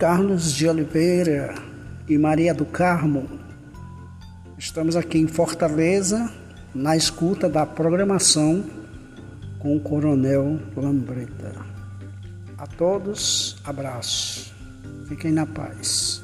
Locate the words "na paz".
15.32-16.19